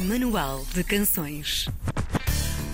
Manual 0.00 0.64
de 0.72 0.82
Canções. 0.82 1.68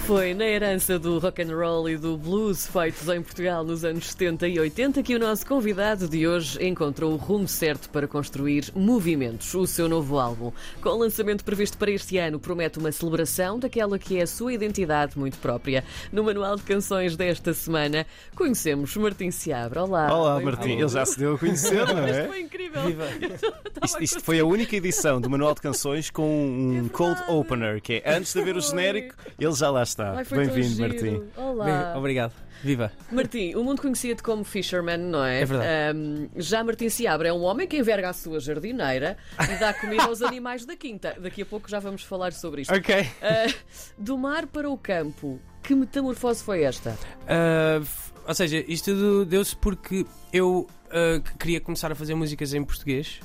Foi 0.06 0.34
na 0.34 0.46
herança 0.46 1.00
do 1.00 1.18
rock 1.18 1.42
and 1.42 1.52
roll 1.52 1.90
e 1.90 1.96
do 1.96 2.16
blues 2.16 2.64
feitos 2.68 3.08
em 3.08 3.20
Portugal 3.20 3.64
nos 3.64 3.84
anos 3.84 4.12
70 4.12 4.46
e 4.46 4.60
80 4.60 5.02
que 5.02 5.16
o 5.16 5.18
nosso 5.18 5.44
convidado 5.44 6.06
de 6.06 6.28
hoje 6.28 6.64
encontrou 6.64 7.12
o 7.12 7.16
rumo 7.16 7.48
certo 7.48 7.90
para 7.90 8.06
construir 8.06 8.70
Movimentos, 8.72 9.52
o 9.52 9.66
seu 9.66 9.88
novo 9.88 10.20
álbum. 10.20 10.52
Com 10.80 10.90
o 10.90 10.98
lançamento 10.98 11.44
previsto 11.44 11.76
para 11.76 11.90
este 11.90 12.18
ano, 12.18 12.38
promete 12.38 12.78
uma 12.78 12.92
celebração 12.92 13.58
daquela 13.58 13.98
que 13.98 14.20
é 14.20 14.22
a 14.22 14.26
sua 14.28 14.52
identidade 14.52 15.18
muito 15.18 15.38
própria. 15.38 15.82
No 16.12 16.22
manual 16.22 16.54
de 16.54 16.62
canções 16.62 17.16
desta 17.16 17.52
semana, 17.52 18.06
conhecemos 18.36 18.96
Martim 18.96 19.32
Seabra. 19.32 19.82
Olá. 19.82 20.16
Olá. 20.16 20.40
Martim. 20.40 20.78
Ele 20.78 20.88
já 20.88 21.04
se 21.04 21.18
deu 21.18 21.34
a 21.34 21.38
conhecer, 21.38 21.84
não 21.84 22.06
Isto 22.06 22.16
é? 22.16 22.28
foi 22.28 22.40
incrível. 22.42 22.82
Isto, 23.84 24.02
isto 24.02 24.20
foi 24.20 24.40
a 24.40 24.44
única 24.44 24.74
edição 24.74 25.20
do 25.20 25.28
Manual 25.28 25.54
de 25.54 25.60
Canções 25.60 26.10
com 26.10 26.26
um 26.26 26.72
verdade. 26.72 26.90
cold 26.90 27.20
opener, 27.28 27.80
que 27.80 28.02
é 28.04 28.16
antes 28.16 28.32
de 28.32 28.42
ver 28.42 28.56
o 28.56 28.60
genérico, 28.60 29.14
ele 29.38 29.52
já 29.52 29.70
lá 29.70 29.82
está. 29.82 29.95
Tão 29.96 30.16
Bem-vindo. 30.36 30.80
Martim. 30.80 31.22
Olá. 31.36 31.64
Bem, 31.64 31.98
Obrigado. 31.98 32.32
Viva. 32.62 32.92
Martim, 33.10 33.54
o 33.54 33.64
mundo 33.64 33.80
conhecia-te 33.80 34.22
como 34.22 34.44
Fisherman, 34.44 34.98
não 34.98 35.24
é? 35.24 35.40
É 35.40 35.44
verdade. 35.44 35.70
Ahm, 35.96 36.28
já 36.36 36.62
Martim 36.62 36.88
Seabra 36.88 37.28
é 37.28 37.32
um 37.32 37.42
homem 37.42 37.66
que 37.66 37.76
enverga 37.78 38.10
a 38.10 38.12
sua 38.12 38.40
jardineira 38.40 39.16
e 39.40 39.56
dá 39.58 39.72
comida 39.72 40.04
aos 40.04 40.22
animais 40.22 40.64
da 40.64 40.76
quinta. 40.76 41.16
Daqui 41.18 41.42
a 41.42 41.46
pouco 41.46 41.68
já 41.68 41.78
vamos 41.78 42.02
falar 42.02 42.32
sobre 42.32 42.62
isto. 42.62 42.74
Ok. 42.74 43.06
Ah, 43.22 43.52
do 43.96 44.18
mar 44.18 44.46
para 44.46 44.68
o 44.68 44.76
campo, 44.76 45.40
que 45.62 45.74
metamorfose 45.74 46.42
foi 46.44 46.62
esta? 46.62 46.96
Uh, 47.22 47.86
ou 48.26 48.34
seja, 48.34 48.64
isto 48.66 48.92
tudo 48.92 49.24
deu-se 49.24 49.54
porque 49.56 50.04
eu 50.32 50.66
uh, 50.86 51.20
que 51.22 51.38
queria 51.38 51.60
começar 51.60 51.90
a 51.92 51.94
fazer 51.94 52.14
músicas 52.14 52.52
em 52.54 52.64
português. 52.64 53.20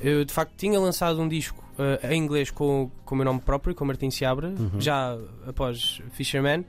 Eu 0.00 0.24
de 0.24 0.32
facto 0.32 0.52
tinha 0.56 0.78
lançado 0.80 1.20
um 1.20 1.28
disco 1.28 1.64
uh, 1.78 2.06
em 2.10 2.22
inglês 2.22 2.50
com, 2.50 2.90
com 3.04 3.14
o 3.14 3.18
meu 3.18 3.24
nome 3.24 3.40
próprio, 3.40 3.74
com 3.74 3.84
Martim 3.84 4.10
Seabra, 4.10 4.52
já 4.78 5.16
após 5.46 6.00
Fisherman. 6.12 6.64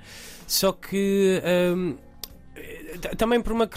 Só 0.45 0.72
que 0.72 1.42
um, 1.76 1.95
t- 3.00 3.16
também 3.16 3.42
por 3.42 3.53
uma 3.53 3.70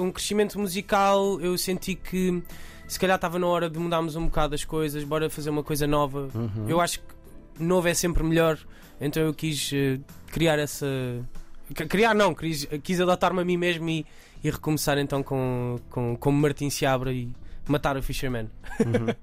um 0.00 0.10
crescimento 0.10 0.58
musical 0.58 1.40
eu 1.40 1.56
senti 1.58 1.94
que 1.94 2.42
se 2.88 2.98
calhar 3.00 3.16
estava 3.16 3.38
na 3.38 3.46
hora 3.46 3.68
de 3.68 3.78
mudarmos 3.78 4.14
um 4.16 4.26
bocado 4.26 4.54
as 4.54 4.64
coisas, 4.64 5.02
bora 5.04 5.28
fazer 5.28 5.50
uma 5.50 5.62
coisa 5.62 5.86
nova. 5.86 6.28
Uhum. 6.34 6.68
Eu 6.68 6.80
acho 6.80 7.00
que 7.00 7.06
novo 7.64 7.88
é 7.88 7.94
sempre 7.94 8.22
melhor, 8.22 8.58
então 9.00 9.22
eu 9.22 9.34
quis 9.34 9.72
criar 10.30 10.58
essa. 10.58 10.86
Criar 11.74 12.14
não, 12.14 12.34
quis, 12.34 12.66
quis 12.82 13.00
adaptar-me 13.00 13.40
a 13.40 13.44
mim 13.44 13.56
mesmo 13.56 13.88
e, 13.88 14.06
e 14.42 14.50
recomeçar 14.50 14.98
então 14.98 15.22
com, 15.22 15.78
com, 15.90 16.16
com 16.16 16.30
Martin 16.32 16.70
Seabra 16.70 17.12
e 17.12 17.28
matar 17.68 17.96
o 17.96 18.02
Fisherman. 18.02 18.48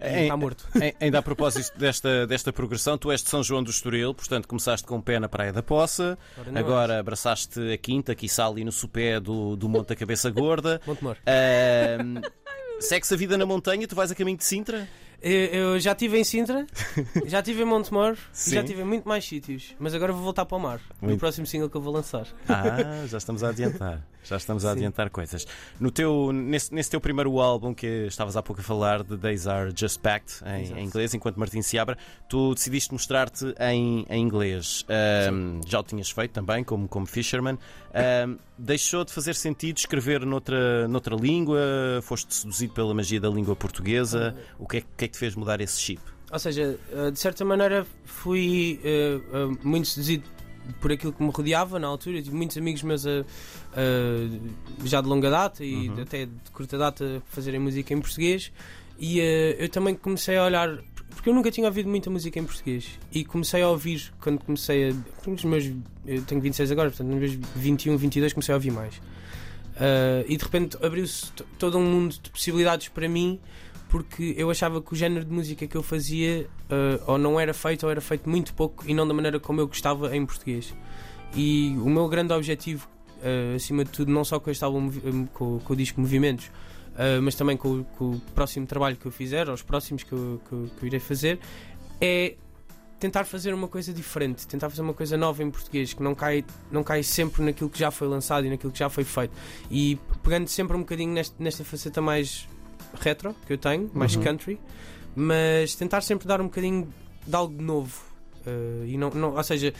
Em- 0.00 0.22
Está 0.22 0.36
morto. 0.38 0.66
ainda 0.98 1.18
a 1.18 1.22
propósito 1.22 1.78
desta, 1.78 2.26
desta 2.26 2.50
progressão, 2.52 2.96
tu 2.96 3.10
és 3.12 3.22
de 3.22 3.28
São 3.28 3.42
João 3.42 3.62
do 3.62 3.70
Estoril, 3.70 4.14
portanto 4.14 4.48
começaste 4.48 4.86
com 4.86 4.96
o 4.96 5.02
pé 5.02 5.20
na 5.20 5.28
Praia 5.28 5.52
da 5.52 5.62
Poça, 5.62 6.18
Ora, 6.38 6.50
não 6.50 6.58
agora 6.60 6.98
abraçaste 6.98 7.60
a 7.72 7.76
quinta, 7.76 8.14
quiçá 8.14 8.46
ali 8.46 8.64
no 8.64 8.72
sopé 8.72 9.20
do, 9.20 9.54
do 9.54 9.68
Monte 9.68 9.88
da 9.88 9.96
Cabeça 9.96 10.30
Gorda. 10.30 10.80
é. 10.82 10.86
Montemor. 10.88 11.16
Ahm, 11.26 12.22
Segue-se 12.80 13.12
a 13.14 13.16
vida 13.16 13.38
na 13.38 13.46
montanha, 13.46 13.86
tu 13.88 13.94
vais 13.94 14.10
a 14.10 14.14
caminho 14.14 14.36
de 14.38 14.44
Sintra? 14.44 14.86
Eu, 15.22 15.80
já 15.80 15.92
estive 15.92 16.18
em 16.18 16.24
Sintra, 16.24 16.66
já 17.26 17.40
estive 17.40 17.62
em 17.62 17.64
Montemor 17.64 18.16
e 18.46 18.50
já 18.50 18.60
estive 18.60 18.82
em 18.82 18.84
muito 18.84 19.08
mais 19.08 19.24
sítios, 19.24 19.74
mas 19.78 19.94
agora 19.94 20.12
vou 20.12 20.22
voltar 20.22 20.44
para 20.44 20.56
o 20.56 20.60
mar 20.60 20.80
no 21.00 21.08
Muito. 21.08 21.20
próximo 21.20 21.46
single 21.46 21.68
que 21.68 21.76
eu 21.76 21.80
vou 21.80 21.92
lançar. 21.92 22.26
Ah, 22.48 23.06
já 23.06 23.18
estamos 23.18 23.42
a 23.42 23.48
adiantar. 23.48 24.02
Já 24.26 24.36
estamos 24.36 24.64
a 24.64 24.72
Sim. 24.72 24.78
adiantar 24.78 25.08
coisas. 25.08 25.46
No 25.78 25.88
teu, 25.88 26.32
nesse, 26.32 26.74
nesse 26.74 26.90
teu 26.90 27.00
primeiro 27.00 27.38
álbum 27.40 27.72
que 27.72 27.86
estavas 28.08 28.36
há 28.36 28.42
pouco 28.42 28.60
a 28.60 28.64
falar, 28.64 29.04
de 29.04 29.16
Days 29.16 29.46
Are 29.46 29.72
Just 29.74 30.00
Packed, 30.00 30.42
em, 30.44 30.80
em 30.80 30.84
inglês, 30.84 31.14
enquanto 31.14 31.38
Martin 31.38 31.62
Seabra, 31.62 31.96
tu 32.28 32.52
decidiste 32.52 32.92
mostrar-te 32.92 33.54
em, 33.60 34.04
em 34.10 34.20
inglês. 34.20 34.84
Ahm, 34.88 35.60
já 35.64 35.78
o 35.78 35.82
tinhas 35.84 36.10
feito 36.10 36.32
também, 36.32 36.64
como, 36.64 36.88
como 36.88 37.06
Fisherman. 37.06 37.56
Ahm, 37.94 38.36
deixou 38.58 39.04
de 39.04 39.12
fazer 39.12 39.34
sentido 39.34 39.76
escrever 39.78 40.24
noutra, 40.24 40.86
noutra 40.88 41.14
língua? 41.16 41.60
Foste 42.02 42.34
seduzido 42.34 42.72
pela 42.74 42.92
magia 42.94 43.20
da 43.20 43.28
língua 43.28 43.54
portuguesa? 43.56 44.36
O 44.58 44.66
que 44.66 44.78
é, 44.78 44.80
que 44.80 45.04
é 45.04 45.08
que 45.08 45.14
te 45.14 45.18
fez 45.18 45.34
mudar 45.34 45.60
esse 45.60 45.80
chip? 45.80 46.00
Ou 46.32 46.38
seja, 46.38 46.78
eh, 46.92 47.10
de 47.10 47.18
certa 47.18 47.44
maneira 47.44 47.86
fui 48.04 48.80
eh, 48.82 49.18
muito 49.62 49.86
seduzido 49.88 50.24
por 50.80 50.90
aquilo 50.90 51.12
que 51.12 51.22
me 51.22 51.30
rodeava 51.30 51.78
na 51.78 51.86
altura. 51.86 52.18
Eu 52.18 52.22
tive 52.24 52.34
muitos 52.36 52.56
amigos 52.56 52.82
meus 52.82 53.04
já 54.84 55.00
de 55.00 55.08
longa 55.08 55.30
data 55.30 55.64
e 55.64 55.88
Uhum. 55.88 56.02
até 56.02 56.26
de 56.26 56.50
curta 56.52 56.76
data 56.78 57.04
a 57.18 57.20
fazerem 57.34 57.60
música 57.60 57.92
em 57.94 58.00
português. 58.00 58.50
E 58.98 59.18
eu 59.58 59.68
também 59.68 59.94
comecei 59.94 60.36
a 60.36 60.44
olhar, 60.44 60.78
porque 61.10 61.28
eu 61.28 61.34
nunca 61.34 61.50
tinha 61.50 61.66
ouvido 61.66 61.88
muita 61.88 62.10
música 62.10 62.38
em 62.38 62.44
português. 62.44 62.98
E 63.12 63.24
comecei 63.24 63.62
a 63.62 63.68
ouvir 63.68 64.12
quando 64.20 64.38
comecei 64.38 64.90
a. 64.90 64.94
Nos 65.28 65.44
meus, 65.44 65.64
eu 66.06 66.22
tenho 66.22 66.40
26 66.40 66.70
agora, 66.72 66.90
portanto, 66.90 67.08
nos 67.08 67.18
meus 67.18 67.48
21, 67.56 67.96
22 67.96 68.32
comecei 68.32 68.52
a 68.52 68.56
ouvir 68.56 68.70
mais. 68.70 68.96
Uh, 68.96 70.24
e 70.26 70.36
de 70.36 70.42
repente 70.42 70.76
abriu-se 70.82 71.30
todo 71.58 71.76
um 71.76 71.84
mundo 71.84 72.16
de 72.22 72.30
possibilidades 72.30 72.88
para 72.88 73.06
mim 73.06 73.38
porque 73.88 74.34
eu 74.36 74.50
achava 74.50 74.82
que 74.82 74.92
o 74.92 74.96
género 74.96 75.24
de 75.24 75.32
música 75.32 75.66
que 75.66 75.76
eu 75.76 75.82
fazia 75.82 76.48
uh, 76.70 77.02
ou 77.06 77.18
não 77.18 77.38
era 77.38 77.54
feito 77.54 77.84
ou 77.84 77.90
era 77.90 78.00
feito 78.00 78.28
muito 78.28 78.52
pouco 78.54 78.84
e 78.86 78.92
não 78.92 79.06
da 79.06 79.14
maneira 79.14 79.38
como 79.38 79.60
eu 79.60 79.66
gostava 79.66 80.14
em 80.16 80.24
português. 80.26 80.74
E 81.34 81.76
o 81.78 81.88
meu 81.88 82.08
grande 82.08 82.32
objetivo, 82.32 82.88
uh, 83.18 83.54
acima 83.54 83.84
de 83.84 83.90
tudo, 83.90 84.10
não 84.10 84.24
só 84.24 84.40
com 84.40 84.50
este 84.50 84.64
álbum, 84.64 84.90
um, 85.04 85.26
com, 85.26 85.58
com 85.60 85.72
o 85.72 85.76
disco 85.76 86.00
Movimentos, 86.00 86.50
uh, 86.96 87.22
mas 87.22 87.34
também 87.34 87.56
com, 87.56 87.80
o- 87.80 87.84
com 87.96 88.10
o 88.12 88.20
próximo 88.34 88.66
trabalho 88.66 88.96
que 88.96 89.06
eu 89.06 89.12
fizer, 89.12 89.48
ou 89.48 89.54
os 89.54 89.62
próximos 89.62 90.02
que 90.02 90.12
eu, 90.12 90.40
que 90.48 90.70
que 90.78 90.82
eu 90.82 90.86
irei 90.86 91.00
fazer, 91.00 91.38
é 92.00 92.34
tentar 92.98 93.24
fazer 93.24 93.52
uma 93.52 93.68
coisa 93.68 93.92
diferente, 93.92 94.46
tentar 94.46 94.70
fazer 94.70 94.80
uma 94.82 94.94
coisa 94.94 95.16
nova 95.18 95.42
em 95.42 95.50
português, 95.50 95.92
que 95.92 96.02
não 96.02 96.14
cai, 96.14 96.44
não 96.72 96.82
cai 96.82 97.02
sempre 97.02 97.42
naquilo 97.42 97.68
que 97.68 97.78
já 97.78 97.90
foi 97.90 98.08
lançado 98.08 98.46
e 98.46 98.50
naquilo 98.50 98.72
que 98.72 98.78
já 98.78 98.88
foi 98.88 99.04
feito. 99.04 99.32
E 99.70 99.98
pegando 100.22 100.48
sempre 100.48 100.74
um 100.76 100.80
bocadinho 100.80 101.12
neste, 101.12 101.34
nesta 101.38 101.62
faceta 101.62 102.00
mais 102.00 102.48
retro 102.98 103.34
que 103.46 103.52
eu 103.52 103.58
tenho, 103.58 103.90
mais 103.92 104.16
Uhum. 104.16 104.22
country, 104.22 104.58
mas 105.14 105.74
tentar 105.74 106.00
sempre 106.00 106.26
dar 106.26 106.40
um 106.40 106.44
bocadinho 106.44 106.88
de 107.26 107.34
algo 107.36 107.60
novo. 107.62 108.00
Uh, 108.46 108.84
e 108.86 108.96
não, 108.96 109.10
não, 109.10 109.34
ou 109.34 109.42
seja, 109.42 109.74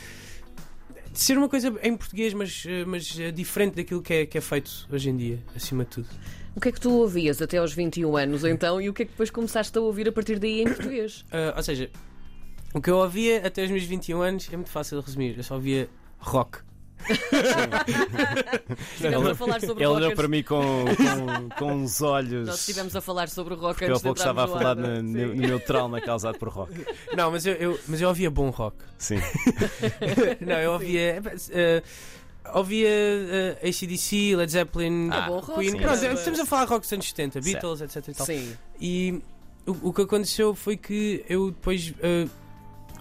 ser 1.21 1.39
uma 1.39 1.49
coisa 1.49 1.73
em 1.83 1.97
português, 1.97 2.33
mas, 2.35 2.65
uh, 2.65 2.69
mas 2.87 3.17
uh, 3.17 3.33
diferente 3.33 3.77
daquilo 3.77 4.03
que 4.03 4.13
é, 4.13 4.27
que 4.27 4.39
é 4.39 4.41
feito 4.41 4.87
hoje 4.91 5.11
em 5.11 5.17
dia, 5.17 5.43
acima 5.55 5.85
de 5.85 5.91
tudo. 5.91 6.09
O 6.55 6.61
que 6.61 6.69
é 6.69 6.73
que 6.73 6.81
tu 6.81 6.91
ouvias 6.93 7.43
até 7.43 7.59
aos 7.59 7.73
21 7.73 8.17
anos 8.17 8.45
então 8.45 8.81
e 8.81 8.89
o 8.89 8.95
que 8.95 9.03
é 9.03 9.05
que 9.05 9.11
depois 9.13 9.31
começaste 9.31 9.77
a 9.77 9.81
ouvir 9.81 10.09
a 10.09 10.13
partir 10.13 10.39
daí 10.39 10.63
em 10.63 10.65
português? 10.65 11.21
Uh, 11.23 11.53
ou 11.57 11.63
seja, 11.63 11.91
o 12.73 12.81
que 12.81 12.91
eu 12.91 12.97
ouvia 12.97 13.47
até 13.47 13.65
os 13.65 13.71
meus 13.71 13.85
21 13.85 14.21
anos 14.23 14.49
é 14.53 14.57
muito 14.57 14.71
fácil 14.71 14.99
de 15.01 15.07
resumir. 15.07 15.37
Eu 15.37 15.43
só 15.43 15.55
ouvia 15.55 15.89
rock. 16.19 16.59
Estivemos 18.95 19.29
a 19.31 19.35
falar 19.35 19.61
sobre 19.61 19.85
Ele 19.85 19.87
rock 19.87 19.97
olhou 20.03 20.15
para 20.15 20.29
mim 20.29 20.43
com, 20.43 20.85
com, 20.97 21.49
com 21.59 21.73
uns 21.73 22.01
olhos. 22.01 22.47
Nós 22.47 22.61
estivemos 22.61 22.95
a 22.97 23.01
falar 23.01 23.29
sobre 23.29 23.55
rock 23.55 23.79
Porque 23.79 23.85
eu 23.85 23.89
há 23.89 23.91
antes 23.93 24.01
de 24.03 24.05
pouco 24.05 24.19
estava 24.19 24.43
a 24.43 24.45
entrarmos 24.45 24.63
falar 24.63 24.75
no 24.77 24.87
ar, 24.87 25.03
no, 25.03 25.03
não 25.03 25.21
é? 25.21 25.25
no- 25.27 25.33
Sim. 25.33 25.41
no 25.41 25.49
meu 25.49 25.61
trauma 25.61 26.01
causado 26.01 26.39
por 26.39 26.49
rock. 26.49 26.73
Não, 27.17 27.31
mas 27.31 27.47
eu, 27.47 27.55
eu- 27.55 27.79
mas 27.89 28.01
eu 28.01 28.09
ouvia 28.09 28.31
bom 28.31 28.51
rock. 28.51 28.77
Sim. 28.99 29.17
Não, 30.41 30.57
eu 30.57 30.73
ouvia. 30.73 31.23
eh, 31.51 31.83
ouvia 32.55 32.89
eh, 32.89 33.59
ACDC, 33.69 34.37
Led 34.37 34.51
Zeppelin, 34.53 35.09
Ah, 35.13 35.23
bom 35.29 35.39
rock, 35.41 35.59
Queen. 35.61 35.73
sim. 35.73 35.79
Pronto, 35.79 35.97
Sim. 35.99 36.13
estamos 36.13 36.41
a 36.41 36.47
falar 36.47 36.65
rock 36.65 36.81
dos 36.83 36.93
anos 36.93 37.09
70, 37.09 37.43
Certo. 37.43 37.45
Beatles, 37.45 37.81
etc. 37.81 38.09
E, 38.09 38.15
tal. 38.15 38.27
Sim. 38.27 38.57
e 38.81 39.23
o, 39.67 39.89
o 39.89 39.93
que 39.93 40.03
aconteceu 40.03 40.55
foi 40.55 40.77
que 40.77 41.25
eu 41.29 41.51
depois. 41.51 41.93
eh, 42.01 42.27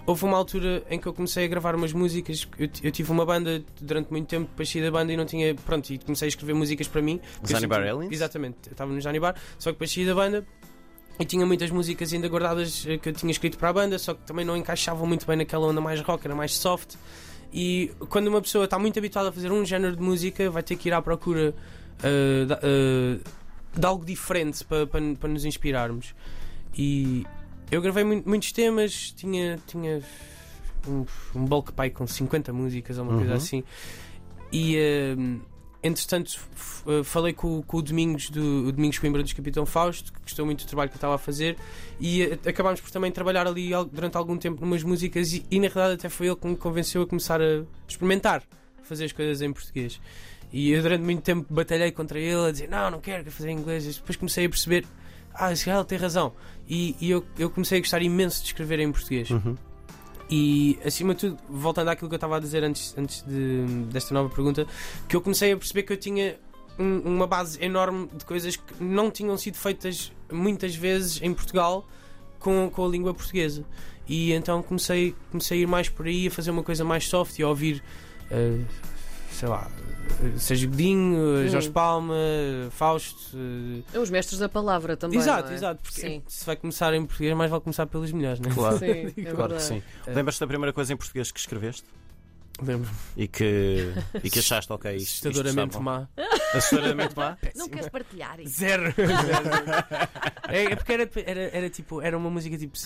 houve 0.06 0.24
uma 0.24 0.36
altura 0.36 0.82
em 0.88 0.98
que 0.98 1.06
eu 1.06 1.12
comecei 1.12 1.44
a 1.44 1.48
gravar 1.48 1.74
umas 1.74 1.92
músicas. 1.92 2.46
Eu, 2.58 2.68
eu 2.82 2.90
tive 2.92 3.10
uma 3.10 3.26
banda 3.26 3.62
durante 3.80 4.10
muito 4.10 4.26
tempo, 4.28 4.48
depois 4.48 4.68
saí 4.70 4.80
da 4.82 4.90
banda 4.90 5.12
e 5.12 5.16
não 5.16 5.26
tinha. 5.26 5.54
Pronto, 5.54 5.90
e 5.92 5.98
comecei 5.98 6.26
a 6.26 6.28
escrever 6.28 6.54
músicas 6.54 6.86
para 6.88 7.02
mim. 7.02 7.20
Johnny 7.42 7.66
Bar 7.66 7.82
Aliens? 7.82 8.12
Exatamente, 8.12 8.56
eu 8.66 8.72
estava 8.72 8.92
no 8.92 9.00
Johnny 9.00 9.18
Bar, 9.20 9.34
só 9.58 9.70
que 9.70 9.74
depois 9.74 9.92
saí 9.92 10.06
da 10.06 10.14
banda. 10.14 10.46
E 11.18 11.24
tinha 11.24 11.46
muitas 11.46 11.70
músicas 11.70 12.12
ainda 12.12 12.28
guardadas 12.28 12.84
eh, 12.86 12.98
que 12.98 13.08
eu 13.08 13.12
tinha 13.14 13.30
escrito 13.30 13.56
para 13.56 13.70
a 13.70 13.72
banda, 13.72 13.98
só 13.98 14.12
que 14.12 14.20
também 14.26 14.44
não 14.44 14.54
encaixavam 14.54 15.06
muito 15.06 15.26
bem 15.26 15.36
naquela 15.38 15.66
onda 15.66 15.80
mais 15.80 16.00
rock, 16.02 16.26
era 16.26 16.34
mais 16.34 16.54
soft. 16.54 16.94
E 17.52 17.90
quando 18.10 18.26
uma 18.28 18.42
pessoa 18.42 18.66
está 18.66 18.78
muito 18.78 18.98
habituada 18.98 19.30
a 19.30 19.32
fazer 19.32 19.50
um 19.50 19.64
género 19.64 19.96
de 19.96 20.02
música, 20.02 20.50
vai 20.50 20.62
ter 20.62 20.76
que 20.76 20.88
ir 20.88 20.92
à 20.92 21.00
procura 21.00 21.54
eh, 22.02 22.44
da- 22.44 22.60
eh, 22.62 23.18
de 23.78 23.86
algo 23.86 24.04
diferente 24.04 24.62
para, 24.64 24.86
para, 24.86 25.00
para 25.18 25.28
nos 25.30 25.46
inspirarmos. 25.46 26.14
E 26.76 27.24
eu 27.70 27.80
gravei 27.82 28.04
mu- 28.04 28.22
muitos 28.24 28.52
temas, 28.52 29.10
tinha, 29.12 29.58
tinha 29.66 30.02
um, 30.86 31.04
um 31.34 31.44
bulk 31.44 31.72
pie 31.72 31.90
com 31.90 32.06
50 32.06 32.52
músicas 32.52 32.98
ou 32.98 33.04
uma 33.04 33.14
coisa 33.16 33.32
Uhum. 33.32 33.36
assim. 33.36 33.64
E 34.52 34.76
eh, 34.76 35.16
entretanto 35.82 36.38
f- 36.54 37.02
falei 37.04 37.32
com, 37.32 37.60
com 37.62 37.76
o 37.78 37.82
Domingos 37.82 38.30
do 38.30 38.68
o 38.68 38.72
Domingos 38.72 38.98
Coimbra 38.98 39.22
dos 39.22 39.32
Capitão 39.32 39.66
Fausto, 39.66 40.12
que 40.12 40.20
gostou 40.20 40.46
muito 40.46 40.64
do 40.64 40.68
trabalho 40.68 40.88
que 40.90 40.94
eu 40.94 40.98
estava 40.98 41.14
a 41.16 41.18
fazer, 41.18 41.56
e 42.00 42.22
eh, 42.22 42.38
acabámos 42.48 42.80
por 42.80 42.90
também 42.90 43.10
trabalhar 43.10 43.46
ali 43.46 43.74
al- 43.74 43.84
durante 43.84 44.16
algum 44.16 44.36
tempo 44.38 44.60
numas 44.64 44.82
músicas 44.84 45.32
e, 45.32 45.44
e 45.50 45.58
na 45.58 45.68
realidade 45.68 45.94
até 45.94 46.08
foi 46.08 46.28
ele 46.28 46.36
que 46.36 46.46
me 46.46 46.56
convenceu 46.56 47.02
a 47.02 47.06
começar 47.06 47.40
a 47.42 47.64
experimentar 47.88 48.42
fazer 48.82 49.04
as 49.06 49.12
coisas 49.12 49.42
em 49.42 49.52
português. 49.52 50.00
E 50.52 50.70
eu 50.70 50.80
durante 50.80 51.02
muito 51.02 51.22
tempo 51.22 51.44
batalhei 51.52 51.90
contra 51.90 52.20
ele 52.20 52.46
a 52.48 52.52
dizer 52.52 52.68
não, 52.68 52.88
não 52.88 53.00
quero, 53.00 53.24
quero 53.24 53.34
fazer 53.34 53.50
em 53.50 53.58
inglês. 53.58 53.84
E 53.84 53.90
depois 53.98 54.14
comecei 54.16 54.46
a 54.46 54.48
perceber, 54.48 54.86
ah, 55.38 55.52
cara 55.64 55.84
tem 55.84 55.98
razão. 55.98 56.32
E, 56.68 56.96
e 57.00 57.10
eu, 57.10 57.24
eu 57.38 57.48
comecei 57.50 57.78
a 57.78 57.80
gostar 57.80 58.02
imenso 58.02 58.40
de 58.40 58.46
escrever 58.48 58.80
em 58.80 58.90
português. 58.90 59.30
Uhum. 59.30 59.56
E 60.28 60.78
acima 60.84 61.14
de 61.14 61.20
tudo, 61.20 61.38
voltando 61.48 61.88
àquilo 61.88 62.08
que 62.08 62.14
eu 62.14 62.18
estava 62.18 62.36
a 62.36 62.40
dizer 62.40 62.64
antes, 62.64 62.94
antes 62.98 63.22
de, 63.22 63.64
desta 63.92 64.12
nova 64.12 64.28
pergunta, 64.28 64.66
que 65.08 65.14
eu 65.14 65.20
comecei 65.20 65.52
a 65.52 65.56
perceber 65.56 65.84
que 65.84 65.92
eu 65.92 65.96
tinha 65.96 66.36
um- 66.78 67.00
uma 67.00 67.26
base 67.26 67.62
enorme 67.64 68.08
de 68.16 68.24
coisas 68.24 68.56
que 68.56 68.82
não 68.82 69.10
tinham 69.10 69.38
sido 69.38 69.56
feitas 69.56 70.12
muitas 70.32 70.74
vezes 70.74 71.22
em 71.22 71.32
Portugal 71.32 71.86
com, 72.40 72.68
com 72.70 72.84
a 72.84 72.88
língua 72.88 73.14
portuguesa. 73.14 73.64
E 74.08 74.32
então 74.32 74.62
comecei, 74.62 75.14
comecei 75.30 75.58
a 75.58 75.62
ir 75.62 75.66
mais 75.66 75.88
por 75.88 76.06
aí, 76.06 76.26
a 76.26 76.30
fazer 76.30 76.50
uma 76.50 76.62
coisa 76.62 76.84
mais 76.84 77.06
soft 77.08 77.38
e 77.38 77.42
a 77.42 77.48
ouvir, 77.48 77.82
eh, 78.30 78.58
sei 79.36 79.48
lá, 79.48 79.70
Sérgio 80.38 80.70
Godinho, 80.70 81.44
eh, 81.44 81.48
Jorge. 81.48 81.70
Palma, 81.70 82.14
Fausto. 82.70 83.36
eh, 83.94 83.98
Os 83.98 84.08
mestres 84.08 84.38
da 84.38 84.48
palavra 84.48 84.96
também. 84.96 85.18
exato, 85.18 85.44
não 85.44 85.52
é? 85.52 85.54
exato. 85.54 85.82
Porque 85.82 86.00
Sim. 86.00 86.22
se 86.26 86.44
vai 86.46 86.56
começar 86.56 86.94
em 86.94 87.04
português, 87.04 87.36
mais 87.36 87.50
vale 87.50 87.62
começar 87.62 87.86
pelos 87.86 88.10
melhores, 88.12 88.40
não 88.40 88.50
é? 88.50 88.54
Claro. 88.54 88.78
Sim, 88.78 89.12
é 89.16 89.30
Claro 89.34 89.54
que 89.54 89.62
sim. 89.62 89.82
É. 90.06 90.14
Lembras-te 90.14 90.40
da 90.40 90.46
primeira 90.46 90.72
coisa 90.72 90.92
em 90.92 90.96
português 90.96 91.30
que 91.30 91.38
escreveste? 91.38 91.84
Lembro. 92.62 92.88
E 93.14 93.28
que, 93.28 93.92
e 94.24 94.30
que 94.30 94.38
achaste, 94.38 94.72
ok, 94.72 94.96
isto, 94.96 95.28
Assustadoramente 95.28 95.78
má. 95.78 96.08
Assustadoramente 96.54 97.14
má? 97.14 97.36
Não 97.54 97.68
queres 97.68 97.90
partilhar 97.90 98.40
isso? 98.40 98.58
Zero. 98.58 98.94
Zero. 98.96 99.48
é, 100.48 100.64
é 100.72 100.76
porque 100.76 100.92
era, 100.92 101.10
era, 101.26 101.40
era 101.54 101.68
tipo, 101.70 102.00
era 102.00 102.16
uma 102.16 102.30
música 102.30 102.56
tipo, 102.56 102.78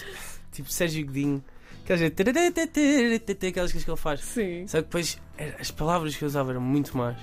tipo 0.51 0.73
Sérgio 0.73 1.07
Godinho. 1.07 1.45
Aquelas, 1.83 2.03
aquelas 2.03 3.73
coisas 3.73 3.85
que 3.85 3.91
ele 3.91 3.97
faz. 3.97 4.21
Sim. 4.21 4.67
Só 4.67 4.79
que 4.79 4.85
depois 4.85 5.19
era- 5.37 5.57
as 5.61 5.71
palavras 5.71 6.17
que 6.17 6.23
eu 6.25 6.29
usava 6.29 6.51
eram 6.53 6.61
muito 6.61 6.97
más. 6.97 7.17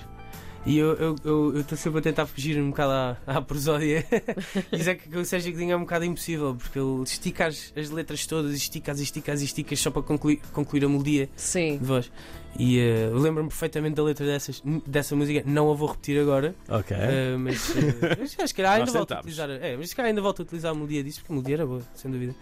E 0.66 0.76
eu 0.76 0.92
estou 0.92 1.16
eu, 1.24 1.54
eu, 1.54 1.60
estou 1.60 1.78
sempre 1.78 2.00
a 2.00 2.02
tentar 2.02 2.26
fugir 2.26 2.60
um 2.60 2.70
bocado 2.70 2.92
à, 2.92 3.16
à 3.38 3.40
prosódia. 3.40 4.04
isso 4.70 4.90
é 4.90 4.94
que 4.96 5.16
o 5.16 5.24
Sérgio 5.24 5.52
Godinho 5.52 5.72
é 5.72 5.76
um 5.76 5.80
bocado 5.80 6.04
impossível, 6.04 6.54
porque 6.54 6.78
ele 6.78 7.02
estica 7.04 7.46
as, 7.46 7.72
as 7.74 7.88
letras 7.90 8.26
todas, 8.26 8.54
esticas, 8.54 9.00
esticas, 9.00 9.40
esticas 9.40 9.78
só 9.80 9.90
para 9.90 10.02
concluir, 10.02 10.40
concluir 10.52 10.84
a 10.84 10.88
melodia 10.88 11.28
Sim. 11.36 11.78
de 11.78 11.84
voz. 11.84 12.10
E 12.58 12.78
eh, 12.80 13.06
eu 13.06 13.18
lembro-me 13.18 13.48
perfeitamente 13.48 13.94
da 13.94 14.02
letra 14.02 14.26
dessas, 14.26 14.62
dessa 14.86 15.14
música, 15.14 15.42
não 15.46 15.70
a 15.70 15.74
vou 15.74 15.88
repetir 15.88 16.20
agora. 16.20 16.54
Ok. 16.68 16.96
Uh, 16.96 17.38
mas, 17.38 17.70
uh, 17.70 17.74
mas 18.18 18.36
acho 18.38 18.54
que 18.54 18.62
ainda 18.62 18.90
volto 18.90 19.12
a 19.12 19.18
utilizar. 19.20 19.48
É, 19.50 19.76
mas 19.76 19.90
se 19.90 19.96
calhar 19.96 20.08
ainda 20.08 20.20
volto 20.20 20.40
a 20.40 20.42
utilizar 20.42 20.72
a 20.72 20.74
melodia 20.74 21.02
disso, 21.04 21.20
porque 21.20 21.32
a 21.32 21.34
melodia 21.36 21.54
era 21.54 21.66
boa, 21.66 21.82
sem 21.94 22.10
dúvida. 22.10 22.34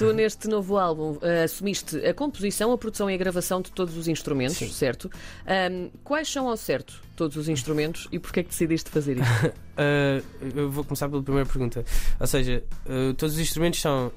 Tu, 0.00 0.12
neste 0.14 0.48
novo 0.48 0.78
álbum, 0.78 1.18
eh, 1.20 1.42
assumiste 1.44 1.98
a 2.06 2.14
composição, 2.14 2.72
a 2.72 2.78
produção 2.78 3.10
e 3.10 3.14
a 3.14 3.16
gravação 3.18 3.60
de 3.60 3.70
todos 3.70 3.98
os 3.98 4.08
instrumentos, 4.08 4.56
Sim. 4.56 4.68
certo? 4.72 5.10
Ahm, 5.46 5.90
quais 6.02 6.26
são 6.26 6.48
ao 6.48 6.56
certo 6.56 7.02
todos 7.14 7.36
os 7.36 7.50
instrumentos 7.50 8.08
e 8.10 8.18
porquê 8.18 8.40
é 8.40 8.42
que 8.42 8.48
decidiste 8.48 8.88
fazer 8.88 9.18
isso? 9.18 9.46
Uh, 9.46 10.24
eu 10.56 10.70
vou 10.70 10.84
começar 10.84 11.06
pela 11.06 11.22
primeira 11.22 11.46
pergunta. 11.46 11.84
Ou 12.18 12.26
seja, 12.26 12.64
uh, 12.86 13.12
todos 13.12 13.34
os 13.34 13.40
instrumentos 13.42 13.78
são 13.78 14.10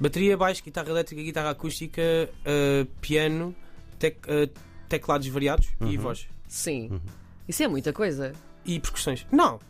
bateria, 0.00 0.36
baixo, 0.36 0.60
guitarra 0.64 0.88
elétrica, 0.90 1.22
guitarra 1.22 1.50
acústica, 1.50 2.02
uh, 2.02 2.84
piano, 3.00 3.54
tec- 3.96 4.26
uh, 4.26 4.50
teclados 4.88 5.28
variados 5.28 5.68
e 5.82 5.96
Uhum. 5.96 6.02
voz. 6.02 6.26
Sim. 6.48 6.88
Uhum. 6.90 7.00
Isso 7.46 7.62
é 7.62 7.68
muita 7.68 7.92
coisa. 7.92 8.32
E 8.64 8.80
percussões. 8.80 9.24
Não! 9.30 9.60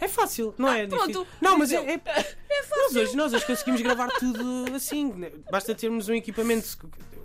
É 0.00 0.06
fácil, 0.06 0.54
não 0.56 0.68
é 0.70 0.86
pronto. 0.86 1.26
Não, 1.40 1.58
mas 1.58 1.72
é, 1.72 1.94
é, 1.94 2.00
Nós 2.70 2.96
hoje, 2.96 3.16
nós 3.16 3.32
hoje 3.32 3.46
conseguimos 3.46 3.80
gravar 3.80 4.08
tudo 4.18 4.66
assim. 4.74 5.12
né? 5.12 5.30
Basta 5.50 5.74
termos 5.74 6.08
um 6.08 6.14
equipamento, 6.14 6.66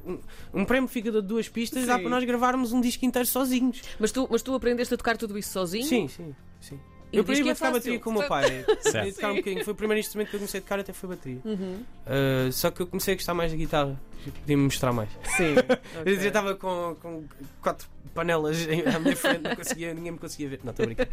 um, 0.06 0.20
um 0.54 0.66
pré-amplificador 0.66 1.22
de 1.22 1.28
duas 1.28 1.48
pistas, 1.48 1.86
dá 1.86 1.96
Sim. 1.96 2.02
para 2.02 2.10
nós 2.10 2.24
gravarmos 2.24 2.74
um 2.74 2.82
disco 2.82 3.06
inteiro 3.06 3.28
sozinhos. 3.28 3.82
Mas 4.00 4.12
tu, 4.12 4.28
mas 4.30 4.42
tu 4.42 4.54
aprendeste 4.54 4.94
a 4.94 4.98
tocar 4.98 5.18
tudo 5.18 5.38
isso 5.38 5.52
sozinho? 5.52 5.86
Sim, 5.86 6.08
sim, 6.08 6.36
sim. 6.60 6.80
Eu 7.18 7.24
diz 7.24 7.40
aprendi 7.40 7.44
que 7.44 7.50
a 7.50 7.52
é 7.52 7.56
tocar 7.56 7.66
fácil. 7.68 7.80
bateria 7.80 8.00
com 8.00 8.10
o 8.10 8.14
meu 8.14 8.28
pai. 8.28 8.66
Certo. 8.82 9.10
A 9.10 9.14
tocar 9.14 9.32
um 9.32 9.36
bocadinho. 9.36 9.64
Foi 9.64 9.74
o 9.74 9.78
primeiro 9.78 10.00
instrumento 10.00 10.30
que 10.30 10.36
eu 10.36 10.40
comecei 10.40 10.60
a 10.60 10.64
tocar, 10.64 10.80
até 10.80 10.94
foi 10.94 11.10
bateria. 11.10 11.40
Uhum. 11.46 11.84
Uh, 12.06 12.52
só 12.52 12.72
que 12.72 12.82
eu 12.82 12.88
comecei 12.88 13.14
a 13.14 13.18
gostar 13.18 13.34
mais 13.34 13.52
da 13.52 13.58
guitarra. 13.58 14.00
Podia-me 14.42 14.64
mostrar 14.64 14.94
mais. 14.94 15.10
Sim. 15.36 15.56
Eu 16.06 16.16
já 16.16 16.28
estava 16.30 16.56
com, 16.56 16.96
com 17.02 17.24
quatro 17.62 17.90
panelas 18.14 18.58
à 18.96 19.00
minha 19.00 19.16
frente, 19.16 19.42
não 19.42 19.56
conseguia, 19.56 19.94
ninguém 19.94 20.14
me 20.14 20.18
conseguia 20.18 20.48
ver. 20.48 20.60
Não, 20.64 20.72
estou 20.72 20.84
a 20.84 20.86
brincar. 20.88 21.08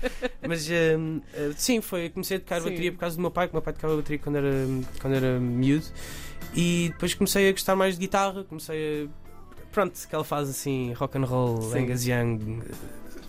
Mas 0.47 0.69
um, 0.71 1.17
uh, 1.17 1.55
sim, 1.57 1.81
foi. 1.81 2.09
Comecei 2.11 2.37
a 2.37 2.41
tocar 2.41 2.61
Sim. 2.61 2.71
bateria 2.71 2.93
por 2.93 2.99
causa 2.99 3.17
do 3.17 3.23
meu 3.23 3.31
pai, 3.31 3.49
que 3.49 3.53
o 3.53 3.57
meu 3.57 3.63
pai 3.63 3.73
tocava 3.73 3.97
bateria 3.97 4.19
quando 4.19 4.37
era, 4.37 4.53
quando 5.01 5.15
era 5.15 5.41
miúdo. 5.41 5.87
E 6.55 6.91
depois 6.93 7.15
comecei 7.15 7.49
a 7.49 7.53
gostar 7.53 7.75
mais 7.75 7.95
de 7.95 8.01
guitarra. 8.01 8.45
Comecei 8.45 9.05
a. 9.05 9.21
Pronto, 9.73 9.99
aquela 10.05 10.25
fase 10.25 10.51
assim, 10.51 10.93
rock 10.93 11.17
and 11.19 11.25
roll. 11.25 11.73
Angus 11.75 12.07
Young, 12.07 12.63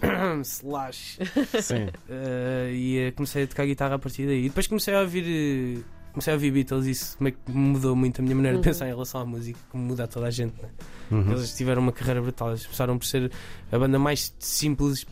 slash. 0.43 1.19
Sim. 1.61 1.85
Uh, 2.09 2.71
e 2.73 3.09
uh, 3.09 3.13
comecei 3.13 3.43
a 3.43 3.47
tocar 3.47 3.65
guitarra 3.65 3.95
a 3.95 3.99
partir 3.99 4.25
daí. 4.25 4.45
E 4.45 4.49
depois 4.49 4.67
comecei 4.67 4.93
a 4.95 5.01
ouvir. 5.01 5.79
uh, 5.79 5.83
comecei 6.11 6.33
a 6.33 6.35
ouvir 6.35 6.51
Beatles 6.51 6.85
e 6.87 6.91
isso 6.91 7.15
meio 7.21 7.35
que 7.35 7.51
mudou 7.51 7.95
muito 7.95 8.19
a 8.19 8.21
minha 8.23 8.35
maneira 8.35 8.57
Uhum. 8.57 8.61
de 8.61 8.67
pensar 8.67 8.85
em 8.85 8.89
relação 8.89 9.21
à 9.21 9.25
música, 9.25 9.57
como 9.69 9.83
muda 9.85 10.03
a 10.03 10.07
toda 10.07 10.27
a 10.27 10.31
gente. 10.31 10.53
né? 10.61 10.69
Uhum. 11.09 11.31
Eles 11.31 11.55
tiveram 11.55 11.81
uma 11.81 11.91
carreira 11.93 12.21
brutal. 12.21 12.49
Eles 12.49 12.65
começaram 12.65 12.97
por 12.97 13.05
ser 13.05 13.31
a 13.71 13.79
banda 13.79 13.97
mais 13.97 14.33
simples 14.39 15.05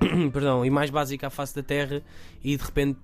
perdão, 0.32 0.64
e 0.64 0.70
mais 0.70 0.90
básica 0.90 1.26
à 1.26 1.30
face 1.30 1.54
da 1.54 1.62
Terra 1.62 2.02
e 2.42 2.56
de 2.56 2.62
repente 2.64 2.98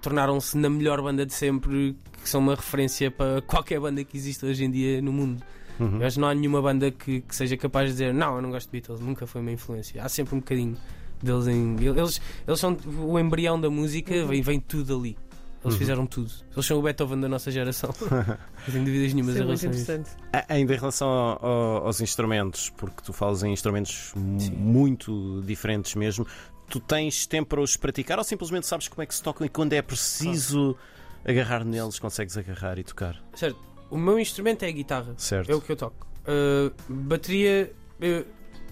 tornaram-se 0.00 0.56
na 0.56 0.68
melhor 0.70 1.00
banda 1.02 1.24
de 1.26 1.32
sempre, 1.32 1.96
que 2.22 2.28
são 2.28 2.40
uma 2.40 2.54
referência 2.54 3.10
para 3.10 3.40
qualquer 3.42 3.78
banda 3.80 4.02
que 4.02 4.16
existe 4.16 4.44
hoje 4.46 4.64
em 4.64 4.70
dia 4.70 5.00
no 5.02 5.12
mundo. 5.12 5.42
Uhum. 5.82 6.00
Eu 6.00 6.06
acho 6.06 6.14
que 6.16 6.20
não 6.20 6.28
há 6.28 6.34
nenhuma 6.34 6.62
banda 6.62 6.90
que, 6.90 7.20
que 7.20 7.34
seja 7.36 7.56
capaz 7.56 7.86
de 7.88 7.92
dizer 7.92 8.14
não, 8.14 8.36
eu 8.36 8.42
não 8.42 8.50
gosto 8.50 8.66
de 8.66 8.72
Beatles, 8.72 9.00
nunca 9.00 9.26
foi 9.26 9.40
uma 9.40 9.50
influência. 9.52 10.02
Há 10.02 10.08
sempre 10.08 10.34
um 10.34 10.38
bocadinho 10.38 10.76
deles 11.22 11.46
em. 11.46 11.76
Eles, 11.80 12.20
eles 12.46 12.60
são 12.60 12.76
o 13.04 13.18
embrião 13.18 13.60
da 13.60 13.70
música, 13.70 14.14
Uhum. 14.14 14.26
vem, 14.28 14.42
vem 14.42 14.60
tudo 14.60 14.96
ali. 14.96 15.16
Eles 15.64 15.74
Uhum. 15.74 15.78
fizeram 15.78 16.06
tudo. 16.06 16.28
Eles 16.52 16.66
são 16.66 16.76
o 16.78 16.82
Beethoven 16.82 17.20
da 17.20 17.28
nossa 17.28 17.48
geração. 17.50 17.90
Não 18.10 18.72
tenho 18.72 18.84
dúvidas 18.84 19.14
nenhumas 19.14 19.36
em 19.36 19.40
é 19.40 19.44
muito 19.44 19.60
relação 19.60 19.70
a 19.70 19.72
isso. 19.72 19.82
interessante. 19.92 20.10
A- 20.32 20.54
Ainda 20.54 20.74
em 20.74 20.76
relação 20.76 21.08
ao- 21.08 21.46
ao- 21.46 21.86
aos 21.86 22.00
instrumentos, 22.00 22.70
porque 22.70 22.96
tu 23.04 23.12
falas 23.12 23.44
em 23.44 23.52
instrumentos 23.52 24.12
mu- 24.16 24.38
muito 24.56 25.40
diferentes 25.46 25.94
mesmo, 25.94 26.26
tu 26.68 26.80
tens 26.80 27.26
tempo 27.28 27.50
para 27.50 27.60
os 27.60 27.76
praticar 27.76 28.18
ou 28.18 28.24
simplesmente 28.24 28.66
sabes 28.66 28.88
como 28.88 29.02
é 29.02 29.06
que 29.06 29.14
se 29.14 29.22
tocam 29.22 29.46
e 29.46 29.48
quando 29.48 29.72
é 29.74 29.80
preciso 29.82 30.76
agarrar 31.24 31.64
neles, 31.64 31.98
consegues 32.00 32.36
agarrar 32.36 32.76
e 32.80 32.82
tocar? 32.82 33.22
Certo. 33.36 33.58
O 33.92 33.98
meu 33.98 34.18
instrumento 34.18 34.62
é 34.64 34.68
a 34.68 34.72
guitarra. 34.72 35.14
Certo. 35.18 35.50
É 35.50 35.54
o 35.54 35.60
que 35.60 35.70
eu 35.70 35.76
toco. 35.76 36.06
Uh, 36.22 36.72
bateria. 36.88 37.70
uh, 38.00 38.26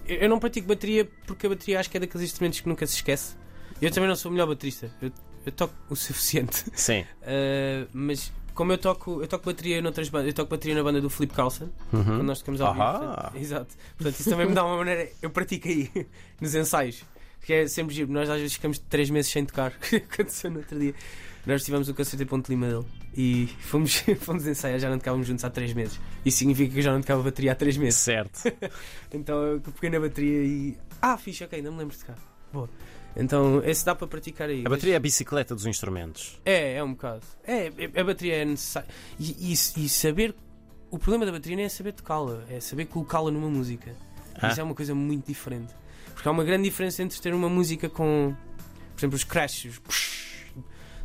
eu 0.08 0.28
não 0.28 0.38
pratico 0.38 0.67
bateria 0.67 1.06
porque 1.26 1.46
a 1.46 1.50
bateria 1.50 1.78
acho 1.78 1.90
que 1.90 1.96
é 1.96 2.00
daqueles 2.00 2.25
instrumentos 2.26 2.61
que 2.61 2.69
nunca 2.69 2.87
se 2.87 2.94
esquece. 2.96 3.37
Eu 3.82 3.90
também 3.90 4.08
não 4.08 4.17
sou 4.17 4.31
o 4.31 4.32
melhor 4.32 4.46
baterista. 4.46 4.90
Eu, 5.00 5.12
eu 5.46 5.52
toco 5.52 5.75
o 5.90 5.94
suficiente. 5.96 6.64
Sim. 6.75 7.02
Uh, 7.22 7.87
mas 7.93 8.32
como 8.55 8.72
eu 8.72 8.78
toco, 8.78 9.22
eu 9.22 9.28
toco 9.28 9.44
bateria 9.46 9.81
noutras 9.82 10.08
bandas, 10.08 10.28
eu 10.28 10.34
toco 10.34 10.50
bateria 10.50 10.75
na 10.75 10.82
banda 10.82 11.00
do 11.00 11.08
Flip 11.11 11.32
Carlson, 11.34 11.69
quando 11.90 12.08
Uhum. 12.08 12.22
nós 12.22 12.39
tocamos 12.41 12.60
ao 12.60 12.72
vivo. 12.74 12.84
Portanto, 12.84 13.36
exato. 13.36 13.74
Portanto, 13.96 14.20
isso 14.20 14.31
também 14.31 14.46
me 14.46 14.55
dá 14.55 14.65
uma 14.65 14.77
maneira. 14.79 15.08
Eu 15.22 15.31
pratico 15.31 15.69
aí, 15.69 15.91
nos 16.41 16.55
ensaios. 16.55 17.03
Que 17.43 17.53
é 17.55 17.67
sempre 17.69 17.94
giro. 17.94 18.13
Nós 18.13 18.29
às 18.29 18.39
vezes 18.39 18.55
ficamos 18.55 18.79
3 18.79 19.11
meses 19.11 19.31
sem 19.31 19.44
tocar. 19.44 19.73
Aconteceu 20.13 20.51
no 20.51 20.59
outro 20.59 20.79
dia. 20.79 20.94
Nós 21.47 21.65
tivemos 21.65 21.89
o 21.89 21.94
concerto 21.94 22.23
em 22.23 22.27
Ponte 22.27 22.49
Lima 22.51 22.67
dele 22.69 22.85
e 23.17 23.47
fomos, 23.61 24.05
fomos 24.20 24.47
ensaiar, 24.47 24.79
já 24.79 24.91
não 24.91 24.99
tocávamos 24.99 25.27
juntos 25.27 25.43
há 25.44 25.49
3 25.51 25.73
meses. 25.73 25.99
Isso 26.25 26.37
significa 26.39 26.70
que 26.73 26.79
eu 26.79 26.82
já 26.82 26.93
não 26.93 27.01
tocava 27.01 27.23
bateria 27.23 27.53
há 27.53 27.55
3 27.55 27.77
meses. 27.79 27.99
Certo. 27.99 28.41
Então 29.13 29.43
eu 29.43 29.61
peguei 29.61 29.91
na 29.91 30.01
bateria 30.01 30.43
e. 30.44 30.77
Ah, 31.03 31.17
fixe, 31.17 31.43
ok, 31.43 31.61
não 31.63 31.73
me 31.73 31.79
lembro 31.79 31.94
de 31.97 32.01
tocar. 32.05 32.17
Boa. 32.53 32.69
Então 33.17 33.61
esse 33.65 33.85
dá 33.85 33.94
para 33.94 34.06
praticar 34.06 34.49
aí. 34.49 34.63
A 34.65 34.69
bateria 34.69 34.94
é 34.94 34.97
a 34.97 35.01
bicicleta 35.01 35.53
dos 35.55 35.67
instrumentos. 35.67 36.41
É, 36.44 36.75
é 36.75 36.85
um 36.85 36.93
bocado. 36.93 37.23
É, 37.44 37.67
é- 37.67 38.01
a 38.01 38.05
bateria 38.05 38.37
é 38.37 38.44
necessária. 38.44 38.89
E, 39.19 39.53
e- 39.53 39.85
e 39.85 39.89
saber. 39.89 40.35
O 40.91 40.99
problema 40.99 41.25
da 41.27 41.32
bateria 41.32 41.56
não 41.56 41.65
é 41.65 41.69
saber 41.69 41.93
tocá-la, 41.93 42.43
é 42.51 42.61
saber 42.61 42.85
colocá-la 42.87 43.31
numa 43.31 43.49
música. 43.49 43.94
Ah. 44.41 44.49
Isso 44.49 44.61
é 44.61 44.63
uma 44.65 44.75
coisa 44.75 44.94
muito 44.94 45.27
diferente. 45.27 45.73
Porque 46.20 46.29
há 46.29 46.32
uma 46.32 46.44
grande 46.44 46.65
diferença 46.65 47.03
entre 47.03 47.19
ter 47.19 47.32
uma 47.32 47.48
música 47.48 47.89
com. 47.89 48.36
Por 48.94 49.00
exemplo, 49.00 49.17
os 49.17 49.24
crashes. 49.24 49.81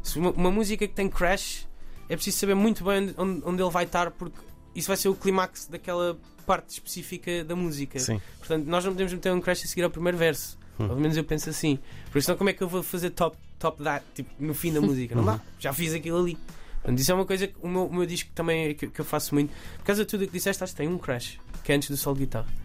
Se 0.03 0.19
uma, 0.19 0.31
uma 0.31 0.51
música 0.51 0.85
que 0.85 0.93
tem 0.93 1.07
crash, 1.07 1.65
é 2.09 2.17
preciso 2.17 2.37
saber 2.37 2.53
muito 2.53 2.83
bem 2.83 3.15
onde, 3.17 3.41
onde 3.45 3.63
ele 3.63 3.71
vai 3.71 3.85
estar, 3.85 4.11
porque 4.11 4.37
isso 4.75 4.89
vai 4.89 4.97
ser 4.97 5.07
o 5.07 5.15
clímax 5.15 5.67
daquela 5.67 6.19
parte 6.45 6.71
específica 6.71 7.45
da 7.45 7.55
música. 7.55 7.97
Sim. 7.97 8.19
Portanto, 8.39 8.65
nós 8.65 8.83
não 8.83 8.91
podemos 8.91 9.13
meter 9.13 9.31
um 9.31 9.39
crash 9.39 9.63
a 9.63 9.67
seguir 9.67 9.83
ao 9.83 9.89
primeiro 9.89 10.17
verso. 10.17 10.57
Hum. 10.77 10.87
Pelo 10.87 10.99
menos 10.99 11.15
eu 11.15 11.23
penso 11.23 11.49
assim. 11.49 11.79
Por 12.11 12.17
isso, 12.17 12.29
não, 12.29 12.37
como 12.37 12.49
é 12.49 12.53
que 12.53 12.61
eu 12.61 12.67
vou 12.67 12.83
fazer 12.83 13.11
top, 13.11 13.37
top 13.57 13.81
that 13.83 14.05
tipo, 14.13 14.29
no 14.37 14.53
fim 14.53 14.73
da 14.73 14.81
música? 14.81 15.15
Não 15.15 15.23
dá. 15.23 15.39
Já 15.57 15.71
fiz 15.71 15.93
aquilo 15.93 16.19
ali. 16.19 16.37
Portanto, 16.81 16.99
isso 16.99 17.09
é 17.09 17.15
uma 17.15 17.25
coisa 17.25 17.47
que 17.47 17.55
o 17.61 17.69
meu, 17.69 17.85
o 17.85 17.95
meu 17.95 18.05
disco 18.05 18.31
também 18.35 18.67
é 18.67 18.73
que, 18.73 18.87
que 18.87 18.99
eu 18.99 19.05
faço 19.05 19.33
muito. 19.33 19.53
Por 19.77 19.85
causa 19.85 20.03
de 20.03 20.11
tudo 20.11 20.25
o 20.25 20.27
que 20.27 20.33
disseste, 20.33 20.61
acho 20.61 20.73
que 20.73 20.77
tem 20.77 20.89
um 20.89 20.97
crash, 20.97 21.39
que 21.63 21.71
é 21.71 21.75
antes 21.75 21.89
do 21.89 21.95
solo 21.95 22.17
de 22.17 22.25
guitarra. 22.25 22.64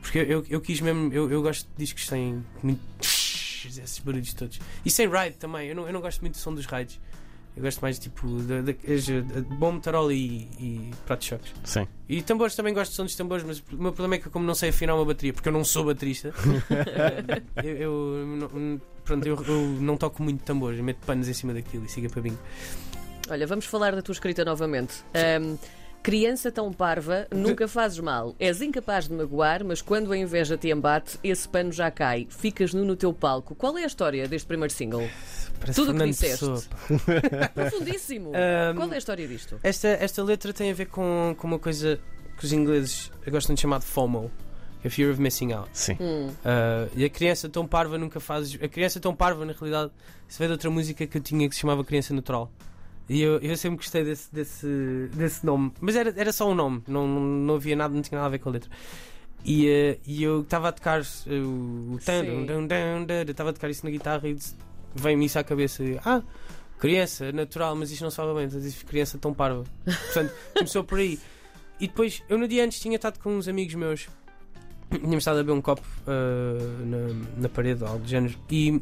Porque 0.00 0.18
eu, 0.18 0.24
eu, 0.24 0.46
eu 0.48 0.60
quis 0.60 0.80
mesmo. 0.80 1.12
Eu, 1.12 1.30
eu 1.30 1.42
gosto 1.42 1.64
de 1.68 1.76
discos 1.78 2.06
têm 2.06 2.44
muito. 2.62 2.80
esses 3.00 3.98
barulhos 3.98 4.32
todos. 4.34 4.58
E 4.84 4.90
sem 4.90 5.08
ride 5.08 5.36
também. 5.36 5.68
Eu 5.68 5.76
não, 5.76 5.86
eu 5.86 5.92
não 5.92 6.00
gosto 6.00 6.20
muito 6.20 6.34
do 6.34 6.38
som 6.38 6.54
dos 6.54 6.66
rides. 6.66 6.98
Eu 7.56 7.64
gosto 7.64 7.80
mais 7.80 7.98
tipo 7.98 8.26
de, 8.42 8.62
de, 8.62 8.72
de, 9.00 9.22
de 9.22 9.40
bom 9.56 9.72
metarol 9.72 10.10
e, 10.12 10.48
e 10.58 10.90
pratos 11.04 11.26
choques. 11.26 11.52
Sim. 11.64 11.86
E 12.08 12.22
tambores 12.22 12.54
também 12.54 12.72
gosto 12.72 12.92
de 12.92 12.96
som 12.96 13.04
dos 13.04 13.14
tambores, 13.16 13.44
mas 13.44 13.58
o 13.72 13.76
meu 13.76 13.92
problema 13.92 14.14
é 14.14 14.18
que 14.18 14.30
como 14.30 14.46
não 14.46 14.54
sei 14.54 14.68
afinar 14.70 14.94
uma 14.94 15.04
bateria, 15.04 15.32
porque 15.32 15.48
eu 15.48 15.52
não 15.52 15.64
sou 15.64 15.84
baterista, 15.84 16.32
eu, 17.62 17.74
eu 17.74 18.26
não- 18.26 18.80
pronto, 19.04 19.26
eu, 19.26 19.34
eu 19.44 19.60
não 19.80 19.96
toco 19.96 20.22
muito 20.22 20.44
tambores, 20.44 20.78
eu 20.78 20.84
meto 20.84 20.98
panos 21.04 21.28
em 21.28 21.32
cima 21.32 21.52
daquilo 21.52 21.84
e 21.84 21.88
siga 21.88 22.08
para 22.08 22.22
bingo. 22.22 22.38
Olha, 23.28 23.46
vamos 23.48 23.64
falar 23.66 23.94
da 23.94 24.02
tua 24.02 24.12
escrita 24.12 24.44
novamente. 24.44 25.04
Ahm, 25.12 25.56
Criança 26.02 26.50
tão 26.50 26.72
parva, 26.72 27.26
nunca 27.30 27.68
fazes 27.68 27.98
mal. 27.98 28.34
És 28.38 28.62
incapaz 28.62 29.06
de 29.06 29.12
magoar, 29.14 29.62
mas 29.62 29.82
quando 29.82 30.10
a 30.12 30.16
inveja 30.16 30.56
te 30.56 30.70
embate, 30.70 31.18
esse 31.22 31.46
pano 31.46 31.70
já 31.70 31.90
cai. 31.90 32.26
Ficas 32.30 32.72
nu 32.72 32.86
no 32.86 32.96
teu 32.96 33.12
palco. 33.12 33.54
Qual 33.54 33.76
é 33.76 33.84
a 33.84 33.86
história 33.86 34.26
deste 34.26 34.46
primeiro 34.46 34.72
single? 34.72 35.06
Parece 35.58 35.78
Tudo 35.78 35.92
o 35.92 35.94
que 35.94 36.06
disseste. 36.06 36.46
Profundíssimo. 37.54 38.32
Ahm, 38.34 38.76
Qual 38.76 38.90
é 38.90 38.94
a 38.94 38.98
história 38.98 39.28
disto? 39.28 39.60
Esta, 39.62 39.88
esta 39.88 40.24
letra 40.24 40.54
tem 40.54 40.70
a 40.70 40.74
ver 40.74 40.86
com, 40.86 41.34
com 41.36 41.46
uma 41.46 41.58
coisa 41.58 42.00
que 42.38 42.46
os 42.46 42.52
ingleses 42.52 43.12
gostam 43.28 43.54
de 43.54 43.60
chamar 43.60 43.80
de 43.80 43.84
FOMO, 43.84 44.30
que 44.80 44.86
é 44.86 44.90
Fear 44.90 45.12
of 45.12 45.20
Missing 45.20 45.52
Out. 45.52 45.68
Sim. 45.74 45.98
Hum. 46.00 46.30
Ah, 46.42 46.88
e 46.96 47.04
a 47.04 47.10
criança 47.10 47.46
tão 47.46 47.66
parva 47.66 47.98
nunca 47.98 48.18
faz. 48.18 48.58
A 48.62 48.68
criança 48.68 48.98
tão 48.98 49.14
parva, 49.14 49.44
na 49.44 49.52
realidade, 49.52 49.90
isso 50.26 50.38
veio 50.38 50.48
de 50.48 50.52
outra 50.52 50.70
música 50.70 51.06
que 51.06 51.18
eu 51.18 51.22
tinha 51.22 51.46
que 51.46 51.54
se 51.54 51.60
chamava 51.60 51.84
Criança 51.84 52.14
Natural. 52.14 52.50
E 53.10 53.22
eu, 53.22 53.38
eu 53.38 53.56
sempre 53.56 53.78
gostei 53.78 54.04
desse, 54.04 54.32
desse, 54.32 55.10
desse 55.12 55.44
nome. 55.44 55.72
Mas 55.80 55.96
era, 55.96 56.14
era 56.16 56.32
só 56.32 56.48
um 56.48 56.54
nome, 56.54 56.80
não, 56.86 57.08
não, 57.08 57.56
havia 57.56 57.74
nada, 57.74 57.92
não 57.92 58.02
tinha 58.02 58.16
nada 58.16 58.28
a 58.28 58.30
ver 58.30 58.38
com 58.38 58.50
a 58.50 58.52
letra. 58.52 58.70
E, 59.44 59.68
eh, 59.68 59.98
e 60.06 60.22
eu 60.22 60.42
estava 60.42 60.68
a 60.68 60.72
tocar 60.72 61.00
eh, 61.00 61.40
o. 61.40 61.98
estava 61.98 63.50
a 63.50 63.52
tocar 63.52 63.68
isso 63.68 63.84
na 63.84 63.90
guitarra 63.90 64.28
e 64.28 64.38
veio-me 64.94 65.24
isso 65.24 65.40
à 65.40 65.42
cabeça. 65.42 65.82
Ah, 66.04 66.22
criança, 66.78 67.32
natural, 67.32 67.74
mas 67.74 67.90
isto 67.90 68.02
não 68.02 68.12
soa 68.12 68.32
bem. 68.32 68.44
Então 68.44 68.60
criança 68.86 69.18
tão 69.18 69.34
parva. 69.34 69.64
Portanto, 69.84 70.32
começou 70.54 70.84
por 70.84 71.00
aí. 71.00 71.18
E 71.80 71.88
depois, 71.88 72.22
eu 72.28 72.38
no 72.38 72.46
dia 72.46 72.64
antes 72.64 72.78
tinha 72.78 72.94
estado 72.94 73.18
com 73.18 73.36
uns 73.36 73.48
amigos 73.48 73.74
meus. 73.74 74.08
Tínhamos 74.88 75.18
estado 75.18 75.40
a 75.40 75.42
beber 75.42 75.58
um 75.58 75.60
copo 75.60 75.82
ah, 76.06 76.84
na, 76.86 77.42
na 77.42 77.48
parede, 77.48 77.82
algo 77.82 78.04
do 78.04 78.08
género. 78.08 78.38
E, 78.48 78.80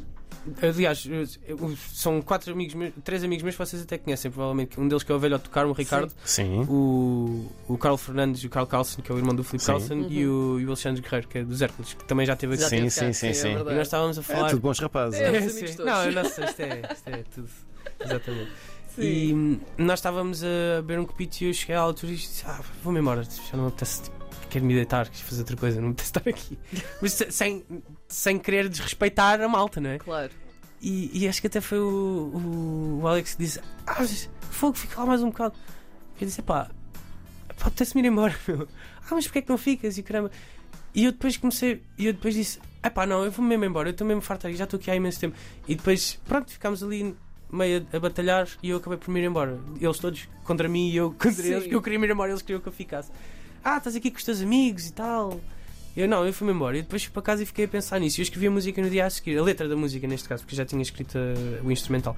aliás, 0.61 1.05
eu- 1.05 1.25
eu- 1.47 1.77
são 1.93 2.21
quatro 2.21 2.51
amigos 2.53 2.73
meus, 2.73 2.93
três 3.03 3.23
amigos 3.23 3.43
meus 3.43 3.55
que 3.55 3.65
vocês 3.65 3.81
até 3.81 3.97
conhecem, 3.97 4.31
provavelmente. 4.31 4.79
Um 4.79 4.87
deles 4.87 5.03
que 5.03 5.11
é 5.11 5.15
o 5.15 5.19
velho 5.19 5.35
a 5.35 5.39
tocar, 5.39 5.65
o 5.65 5.73
Ricardo. 5.73 6.11
Sim. 6.23 6.61
O, 6.69 7.51
o 7.67 7.77
Carl 7.77 7.97
Fernandes 7.97 8.41
e 8.43 8.47
o 8.47 8.49
Carl 8.49 8.65
Carlson, 8.65 9.01
que 9.01 9.11
é 9.11 9.15
o 9.15 9.17
irmão 9.17 9.35
do 9.35 9.43
Filipe 9.43 9.63
Sim. 9.63 9.71
Carlson, 9.71 9.93
e, 10.09 10.25
o, 10.27 10.59
e 10.59 10.65
o 10.65 10.67
Alexandre 10.69 11.01
Guerreiro, 11.01 11.27
que 11.27 11.37
é 11.39 11.43
dos 11.43 11.61
Hércules, 11.61 11.93
que 11.93 12.03
também 12.05 12.25
já 12.25 12.33
esteve 12.33 12.53
aqui. 12.55 12.63
Sim, 12.63 12.69
teve 12.69 12.89
sim, 12.89 13.05
cá, 13.07 13.13
sim, 13.13 13.27
é 13.27 13.33
sim. 13.33 13.49
E 13.51 13.63
nós 13.63 13.87
estávamos 13.87 14.17
a 14.17 14.21
É 14.21 14.23
falar. 14.23 14.49
tudo 14.49 14.61
bons 14.61 14.79
rapazes. 14.79 15.19
É, 15.19 15.23
é? 15.25 15.37
É, 15.37 15.49
sim. 15.49 15.65
todos. 15.65 15.77
Não, 15.85 16.11
nossa, 16.11 16.45
isto 16.45 16.59
é, 16.61 16.81
isto 16.93 17.09
é 17.09 17.23
tudo. 17.35 17.49
Exatamente. 18.03 18.51
Sim. 18.95 19.01
E 19.03 19.33
hum, 19.33 19.59
nós 19.77 19.99
estávamos 19.99 20.43
a 20.43 20.81
beber 20.81 20.99
um 20.99 21.05
copito 21.05 21.43
e 21.43 21.47
eu 21.47 21.53
cheguei 21.53 21.75
à 21.75 21.79
altura 21.79 22.11
e 22.11 22.15
disse: 22.15 22.43
Ah, 22.45 22.59
vou-me 22.83 22.99
embora, 22.99 23.23
já 23.23 23.55
não 23.55 23.63
me 23.65 23.67
apetece, 23.69 24.03
tipo, 24.03 24.18
quero-me 24.49 24.73
deitar, 24.73 25.07
quero 25.09 25.23
fazer 25.23 25.41
outra 25.41 25.57
coisa, 25.57 25.79
não 25.81 25.89
me 25.89 25.95
estar 26.01 26.21
aqui. 26.27 26.57
Mas 27.01 27.13
se- 27.13 27.31
sem, 27.31 27.63
sem 28.07 28.37
querer 28.39 28.67
desrespeitar 28.69 29.39
a 29.41 29.47
malta, 29.47 29.79
não 29.79 29.89
é? 29.91 29.97
Claro. 29.99 30.31
E, 30.81 31.11
e 31.23 31.27
acho 31.27 31.41
que 31.41 31.47
até 31.47 31.59
foi 31.61 31.79
o, 31.79 31.83
o, 31.87 32.99
o 33.03 33.07
Alex 33.07 33.35
que 33.35 33.43
disse: 33.43 33.59
Ah, 33.85 34.03
fogo, 34.49 34.77
fica 34.77 34.99
lá 35.01 35.05
mais 35.05 35.21
um 35.21 35.29
bocado. 35.29 35.55
Eu 36.19 36.25
disse: 36.27 36.41
Pá, 36.41 36.69
pá 37.57 37.67
apetece-me 37.67 38.01
ir 38.01 38.07
embora, 38.07 38.35
meu. 38.47 38.67
Ah, 39.03 39.07
mas 39.15 39.25
porquê 39.25 39.39
é 39.39 39.41
que 39.41 39.49
não 39.49 39.57
ficas? 39.57 39.97
E 39.97 40.03
caramba. 40.03 40.31
E 40.95 41.05
eu 41.05 41.11
depois 41.11 41.37
comecei, 41.37 41.83
e 41.97 42.05
eu 42.07 42.13
depois 42.13 42.33
disse: 42.33 42.59
É 42.81 42.89
pá, 42.89 43.05
não, 43.05 43.23
eu 43.25 43.31
vou 43.31 43.45
mesmo 43.45 43.65
embora, 43.65 43.89
eu 43.89 43.91
estou 43.91 44.07
mesmo 44.07 44.21
farto, 44.21 44.49
já 44.53 44.63
estou 44.63 44.79
aqui 44.79 44.89
há 44.89 44.95
imenso 44.95 45.19
tempo. 45.19 45.35
E 45.67 45.75
depois, 45.75 46.17
pronto, 46.25 46.49
ficámos 46.51 46.81
ali 46.81 47.13
meio 47.51 47.85
a, 47.91 47.97
a 47.97 47.99
batalhar 47.99 48.47
e 48.63 48.69
eu 48.69 48.77
acabei 48.77 48.97
por 48.97 49.11
me 49.11 49.19
ir 49.19 49.25
embora. 49.25 49.59
Eles 49.81 49.97
todos 49.99 50.27
contra 50.45 50.69
mim 50.69 50.89
e 50.89 50.95
eu 50.97 51.11
contra 51.11 51.31
Sim. 51.33 51.49
eles, 51.51 51.63
porque 51.63 51.75
eu 51.75 51.81
queria 51.81 51.99
me 51.99 52.07
ir 52.07 52.11
embora, 52.11 52.31
eles 52.31 52.41
queriam 52.41 52.61
que 52.61 52.67
eu 52.67 52.73
ficasse. 52.73 53.11
Ah, 53.63 53.77
estás 53.77 53.95
aqui 53.95 54.09
com 54.11 54.17
os 54.17 54.23
teus 54.23 54.41
amigos 54.41 54.87
e 54.87 54.93
tal. 54.93 55.39
Eu 55.97 56.07
não, 56.07 56.25
eu 56.25 56.31
fui-me 56.31 56.53
embora 56.53 56.77
e 56.77 56.81
depois 56.81 57.03
fui 57.03 57.11
para 57.11 57.21
casa 57.21 57.43
e 57.43 57.45
fiquei 57.45 57.65
a 57.65 57.67
pensar 57.67 57.99
nisso. 57.99 58.19
Eu 58.21 58.23
escrevi 58.23 58.47
a 58.47 58.51
música 58.51 58.81
no 58.81 58.89
dia 58.89 59.05
a 59.05 59.09
seguir, 59.09 59.37
a 59.37 59.43
letra 59.43 59.67
da 59.67 59.75
música 59.75 60.07
neste 60.07 60.29
caso, 60.29 60.43
porque 60.43 60.55
já 60.55 60.65
tinha 60.65 60.81
escrito 60.81 61.15
uh, 61.17 61.65
o 61.65 61.71
instrumental. 61.71 62.15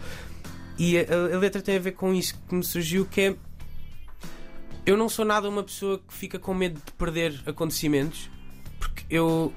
E 0.77 0.97
a, 0.99 1.01
a- 1.01 1.35
a 1.35 1.39
letra 1.39 1.61
tem 1.61 1.77
a 1.77 1.79
ver 1.79 1.93
com 1.93 2.13
isso 2.13 2.39
que 2.47 2.53
me 2.55 2.63
surgiu, 2.63 3.05
que 3.05 3.21
é 3.21 3.35
eu 4.85 4.97
não 4.97 5.07
sou 5.07 5.23
nada 5.25 5.47
uma 5.47 5.63
pessoa 5.63 5.99
que 5.99 6.13
fica 6.13 6.37
com 6.39 6.53
medo 6.53 6.81
de 6.83 6.91
perder 6.93 7.41
acontecimentos, 7.45 8.29
porque 8.79 9.03
eu 9.09 9.53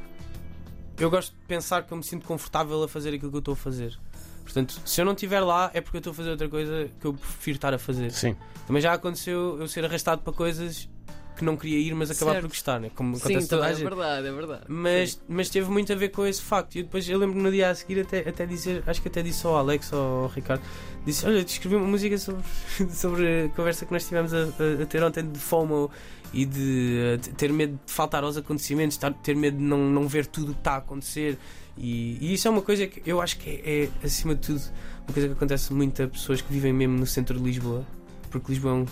eu 0.99 1.11
gosto 1.11 1.33
de 1.33 1.47
pensar 1.47 1.83
que 1.83 1.93
eu 1.93 1.97
me 1.97 2.05
sinto 2.05 2.25
confortável 2.27 2.83
a 2.83 2.89
fazer 2.89 3.09
aquilo 3.15 3.31
que 3.31 3.37
eu 3.37 3.41
estou 3.41 3.53
a 3.55 3.57
fazer. 3.57 3.99
Portanto, 4.45 4.81
se 4.85 5.01
eu 5.01 5.05
não 5.05 5.13
estiver 5.13 5.41
lá 5.41 5.71
é 5.75 5.81
porque 5.81 5.97
eu 5.97 6.01
estou 6.01 6.13
a 6.13 6.15
fazer 6.15 6.31
outra 6.31 6.49
coisa 6.49 6.89
que 7.01 7.07
eu 7.07 7.15
prefiro 7.15 7.57
estar 7.57 7.75
a 7.75 7.79
fazer. 7.79 8.13
Sim. 8.13 8.37
Também 8.67 8.81
já 8.81 8.93
aconteceu 8.93 9.59
eu 9.61 9.67
ser 9.67 9.85
arrastado 9.85 10.23
para 10.23 10.33
coisas 10.33 10.89
que 11.37 11.45
não 11.45 11.57
queria 11.57 11.79
ir, 11.79 11.95
mas 11.95 12.11
acabar 12.11 12.33
Certo. 12.33 12.43
por 12.45 12.49
gostar, 12.49 12.81
né? 12.81 12.91
como 12.95 13.17
Sim, 13.17 13.23
acontece 13.25 13.49
toda 13.49 13.65
a 13.67 13.71
é 13.71 13.75
gente. 13.75 13.83
verdade, 13.83 14.27
é 14.29 14.33
verdade. 14.33 14.63
Mas, 14.69 15.21
mas 15.29 15.49
teve 15.51 15.69
muito 15.71 15.93
a 15.93 15.97
ver 15.97 16.11
com 16.11 16.25
esse 16.27 16.41
facto. 16.41 16.77
E 16.77 16.79
eu 16.79 16.85
depois 16.85 17.09
eu 17.09 17.19
lembro 17.19 17.41
no 17.41 17.51
dia 17.51 17.71
a 17.71 17.75
seguir 17.75 18.01
até, 18.01 18.21
até 18.21 18.47
dizer, 18.47 18.83
acho 18.87 19.03
que 19.03 19.09
até 19.09 19.23
disse 19.23 19.45
ao 19.47 19.57
Alex 19.57 19.93
ou 19.93 19.99
ao 20.25 20.29
Ricardo, 20.29 20.63
disse, 21.05 21.27
olha, 21.27 21.43
te 21.43 21.49
escrevi 21.55 21.75
uma 21.77 21.87
música 21.87 22.17
sobre, 22.19 22.43
sobre 22.95 23.45
a 23.45 23.49
conversa 23.51 23.85
que 23.85 23.93
nós 23.93 24.05
tivemos 24.07 24.33
a, 24.33 24.39
a- 24.39 24.83
a 24.83 24.87
ter 24.87 25.03
ontem 25.03 25.29
de 25.29 25.39
FOMO 25.39 25.91
e 26.33 26.45
de 26.45 27.19
de 27.21 27.31
ter 27.31 27.53
medo 27.53 27.79
de 27.87 27.93
faltar 27.93 28.23
aos 28.25 28.37
acontecimentos, 28.37 28.99
ter 29.23 29.37
medo 29.37 29.57
de 29.59 29.63
não, 29.63 29.79
não 29.91 30.07
ver 30.09 30.27
tudo 30.27 30.51
o 30.51 30.55
que 30.55 30.61
está 30.61 30.73
a 30.75 30.77
acontecer. 30.79 31.37
E, 31.77 32.17
e 32.21 32.35
isso 32.35 32.47
é 32.47 32.51
uma 32.51 32.63
coisa 32.63 32.87
que 32.87 33.03
eu 33.09 33.21
acho 33.21 33.37
que 33.39 33.51
é, 33.51 33.85
é, 33.85 34.07
acima 34.07 34.35
de 34.35 34.41
tudo, 34.41 34.61
uma 35.07 35.13
coisa 35.13 35.29
que 35.29 35.35
acontece 35.35 35.73
muito 35.73 36.01
a 36.03 36.07
pessoas 36.09 36.41
que 36.41 36.53
vivem 36.53 36.73
mesmo 36.73 36.97
no 36.97 37.07
centro 37.07 37.37
de 37.39 37.45
Lisboa, 37.45 37.85
porque 38.31 38.53
Lisboa 38.53 38.73
é 38.73 38.77
um, 38.77 38.87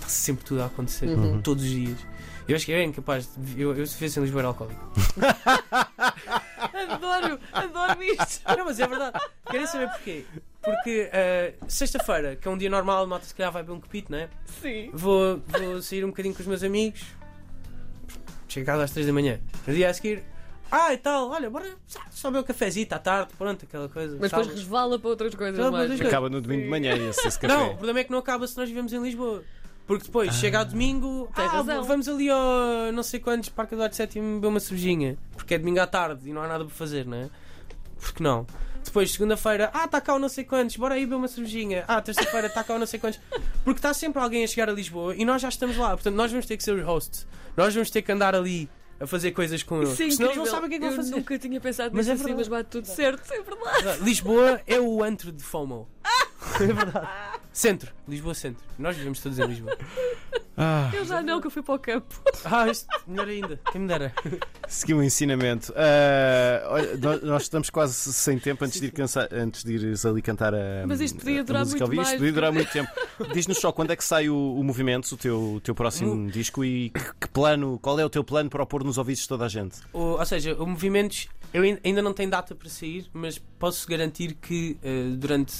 está 0.00 0.08
sempre 0.08 0.44
tudo 0.44 0.62
a 0.62 0.66
acontecer, 0.66 1.06
Uhum. 1.06 1.40
todos 1.40 1.64
os 1.64 1.70
dias. 1.70 1.98
Eu 2.48 2.56
acho 2.56 2.66
que 2.66 2.72
é 2.72 2.82
incapaz, 2.82 3.28
de, 3.36 3.60
eu, 3.60 3.76
eu 3.76 3.86
se 3.86 3.94
vivesse 3.94 4.18
em 4.18 4.22
Lisboa 4.22 4.40
era 4.40 4.48
alcoólico. 4.48 4.80
Adoro, 6.90 7.38
adoro 7.52 8.02
isto. 8.02 8.42
Não, 8.56 8.64
mas 8.64 8.80
é 8.80 8.86
verdade. 8.86 9.18
Querem 9.50 9.66
saber 9.66 9.88
porquê? 9.90 10.24
Porque 10.62 11.08
eh, 11.12 11.54
sexta-feira, 11.68 12.36
que 12.36 12.46
é 12.46 12.50
um 12.50 12.58
dia 12.58 12.68
normal, 12.68 13.06
malta 13.06 13.24
se 13.24 13.34
calhar 13.34 13.52
vai 13.52 13.62
beber 13.62 13.74
um 13.76 13.80
copito, 13.80 14.10
não 14.12 14.18
é? 14.18 14.28
Sim. 14.60 14.90
Vou, 14.92 15.40
vou 15.46 15.80
sair 15.82 16.04
um 16.04 16.08
bocadinho 16.08 16.34
com 16.34 16.40
os 16.40 16.46
meus 16.46 16.62
amigos. 16.62 17.02
Chego 18.48 18.68
a 18.68 18.72
casa 18.72 18.84
às 18.84 18.90
3 18.90 19.06
da 19.06 19.12
manhã. 19.12 19.40
No 19.66 19.72
dia 19.74 19.88
a 19.88 19.94
seguir, 19.94 20.22
ah 20.70 20.92
e 20.92 20.98
tal, 20.98 21.30
olha, 21.30 21.48
bora 21.48 21.66
só 22.10 22.30
beber 22.30 22.40
um 22.40 22.46
cafezito 22.46 22.94
à 22.94 22.98
tarde, 22.98 23.32
pronto, 23.38 23.64
aquela 23.64 23.88
coisa. 23.88 24.16
Mas 24.20 24.30
depois 24.30 24.48
resvala 24.48 24.98
para 24.98 25.10
outras 25.10 25.34
coisas 25.34 25.70
mais. 25.70 26.00
Acaba 26.00 26.28
no 26.28 26.40
domingo 26.40 26.64
de 26.64 26.68
manhã 26.68 26.94
esse, 26.96 27.26
esse 27.26 27.38
café. 27.38 27.54
Não, 27.54 27.68
o 27.72 27.76
problema 27.76 28.00
é 28.00 28.04
que 28.04 28.10
não 28.10 28.18
acaba 28.18 28.46
se 28.46 28.56
nós 28.56 28.68
vivemos 28.68 28.92
em 28.92 29.00
Lisboa. 29.02 29.42
Porque 29.86 30.04
depois 30.04 30.34
chega 30.36 30.60
a 30.60 30.64
domingo, 30.64 31.28
ah, 31.34 31.62
vamos 31.82 32.08
ali 32.08 32.30
ao 32.30 32.92
não 32.92 33.02
sei 33.02 33.18
quantos 33.18 33.48
Parque 33.48 33.74
Eduardo 33.74 33.96
VII 33.96 34.06
beber 34.06 34.46
uma 34.46 34.60
cervejinha. 34.60 35.18
Porque 35.36 35.54
é 35.54 35.58
domingo 35.58 35.80
à 35.80 35.86
tarde 35.86 36.28
e 36.28 36.32
não 36.32 36.42
há 36.42 36.46
nada 36.48 36.64
para 36.64 36.74
fazer, 36.74 37.04
não 37.06 37.16
é? 37.16 37.30
Porque 37.98 38.22
não? 38.22 38.46
Depois, 38.84 39.10
segunda-feira, 39.12 39.70
ah, 39.74 39.84
está 39.84 40.00
cá 40.00 40.14
o 40.14 40.18
não 40.18 40.28
sei 40.28 40.44
quantos, 40.44 40.76
bora 40.76 40.94
aí 40.94 41.02
beber 41.02 41.16
uma 41.16 41.28
cervejinha. 41.28 41.84
Ah, 41.86 42.00
terça-feira, 42.00 42.46
está 42.46 42.64
cá 42.64 42.74
o 42.74 42.78
não 42.78 42.86
sei 42.86 42.98
quantos. 42.98 43.20
Porque 43.64 43.78
está 43.78 43.92
sempre 43.92 44.22
alguém 44.22 44.42
a 44.42 44.46
chegar 44.46 44.68
a 44.68 44.72
Lisboa 44.72 45.14
e 45.14 45.24
nós 45.24 45.42
já 45.42 45.48
estamos 45.48 45.76
lá. 45.76 45.90
Portanto, 45.90 46.14
nós 46.14 46.30
vamos 46.30 46.46
ter 46.46 46.56
que 46.56 46.62
ser 46.62 46.72
os 46.74 46.84
hosts. 46.84 47.26
Nós 47.56 47.74
vamos 47.74 47.90
ter 47.90 48.02
que 48.02 48.10
andar 48.10 48.34
ali 48.34 48.70
a 48.98 49.06
fazer 49.06 49.32
coisas 49.32 49.62
com 49.62 49.78
eles. 49.82 49.98
É 50.00 50.10
senão 50.10 50.28
eles 50.30 50.36
não 50.36 50.46
sabem 50.46 50.66
o 50.66 50.68
que 50.68 50.76
é 50.76 50.78
que 50.78 50.84
vão 50.84 50.90
Eu 50.92 50.96
fazer. 50.96 51.10
nunca 51.16 51.38
tinha 51.38 51.60
pensado 51.60 51.90
Mas 51.94 52.06
nisso 52.06 52.22
é 52.22 52.24
assim, 52.24 52.34
mas 52.34 52.48
bate 52.48 52.70
tudo 52.70 52.86
certo. 52.86 53.32
É 53.32 53.42
verdade. 53.42 54.02
Lisboa 54.04 54.60
é 54.66 54.80
o 54.80 55.02
antro 55.02 55.32
de 55.32 55.42
FOMO. 55.42 55.88
É 56.58 56.66
verdade. 56.66 57.08
Centro, 57.52 57.92
Lisboa 58.08 58.34
Centro. 58.34 58.64
Nós 58.78 58.96
vivemos 58.96 59.20
todos 59.20 59.38
em 59.38 59.46
Lisboa. 59.46 59.76
Ah, 60.62 60.90
Eu 60.92 61.06
já 61.06 61.22
não, 61.22 61.40
que 61.40 61.46
eu 61.46 61.50
fui 61.50 61.62
para 61.62 61.74
o 61.74 61.78
campo. 61.78 62.22
Ah, 62.44 62.68
isto, 62.68 62.86
melhor 63.06 63.26
ainda. 63.28 63.58
Quem 63.72 63.80
me 63.80 63.88
dera. 63.88 64.12
seguiu 64.68 64.98
o 64.98 65.02
ensinamento. 65.02 65.72
Ah, 65.74 66.66
olha, 66.68 66.96
nós, 66.98 67.22
nós 67.22 67.42
estamos 67.44 67.70
quase 67.70 67.94
sem 68.12 68.38
tempo 68.38 68.62
antes 68.62 68.78
de, 68.78 68.88
ir 68.88 68.90
cansa- 68.90 69.26
antes 69.32 69.64
de 69.64 69.72
ires 69.72 70.04
ali 70.04 70.20
cantar 70.20 70.54
a. 70.54 70.84
Mas 70.86 71.00
isto 71.00 71.18
podia 71.18 71.42
durar 71.42 71.60
música 71.64 71.86
muito. 71.86 71.92
Isto 72.02 72.04
mais. 72.10 72.18
podia 72.18 72.32
durar 72.34 72.52
muito 72.52 72.70
tempo. 72.70 72.90
Diz-nos 73.32 73.56
só 73.56 73.72
quando 73.72 73.92
é 73.92 73.96
que 73.96 74.04
sai 74.04 74.28
o, 74.28 74.36
o 74.36 74.62
Movimentos, 74.62 75.10
o 75.12 75.16
teu, 75.16 75.54
o 75.54 75.60
teu 75.62 75.74
próximo 75.74 76.30
disco 76.30 76.62
e 76.62 76.90
que, 76.90 77.00
que 77.22 77.28
plano, 77.28 77.78
qual 77.80 77.98
é 77.98 78.04
o 78.04 78.10
teu 78.10 78.22
plano 78.22 78.50
para 78.50 78.62
o 78.62 78.66
pôr 78.66 78.84
nos 78.84 78.98
ouvidos 78.98 79.22
de 79.22 79.28
toda 79.28 79.46
a 79.46 79.48
gente? 79.48 79.78
O- 79.94 80.18
ou 80.18 80.26
seja, 80.26 80.54
o 80.62 80.66
Movimentos 80.66 81.26
eu 81.54 81.62
ain- 81.62 81.78
ainda 81.82 82.02
não 82.02 82.12
tem 82.12 82.28
data 82.28 82.54
para 82.54 82.68
sair, 82.68 83.06
mas 83.14 83.38
posso 83.58 83.88
garantir 83.88 84.34
que 84.34 84.76
eh, 84.82 85.04
durante 85.16 85.54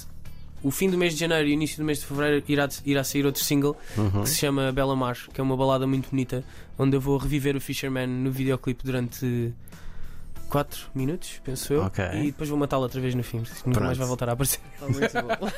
o 0.63 0.71
fim 0.71 0.91
do 0.91 0.99
mês 0.99 1.15
de 1.15 1.21
janeiro 1.21 1.49
e 1.49 1.53
início 1.53 1.77
do 1.79 1.85
mês 1.85 1.99
de 2.01 2.07
fevereiro 2.07 2.45
irá, 2.49 2.69
irá 2.85 3.03
sair 3.05 3.25
outro 3.27 3.43
single 3.43 3.77
Uhum. 3.97 4.23
que 4.23 4.29
se 4.29 4.37
chama 4.39 4.71
Bela 4.73 4.95
Mar, 4.97 5.17
que 5.33 5.41
é 5.41 5.45
uma 5.45 5.57
balada 5.57 5.87
muito 5.87 6.11
bonita, 6.11 6.45
onde 6.79 6.97
eu 6.97 7.01
vou 7.01 7.17
reviver 7.19 7.57
o 7.57 7.61
Fisherman 7.61 8.07
no 8.07 8.31
videoclipe 8.31 8.85
durante 8.85 9.53
4 10.49 10.89
minutos, 10.95 11.41
penso 11.45 11.73
eu, 11.73 11.83
Ok. 11.85 12.05
e 12.15 12.27
depois 12.27 12.49
vou 12.49 12.59
matá-lo 12.59 12.83
outra 12.83 13.01
vez 13.01 13.15
no 13.15 13.23
fim, 13.23 13.39
porque 13.39 13.55
nunca 13.59 13.71
Pronto. 13.71 13.85
mais 13.87 13.99
vai 13.99 14.07
voltar 14.09 14.29
a 14.29 14.33
aparecer. 14.33 14.61
Muito 14.83 15.13
bom. 15.23 15.51